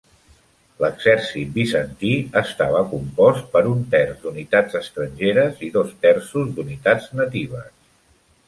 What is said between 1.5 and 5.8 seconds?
bizantí estava compost per un terç d'unitats estrangeres i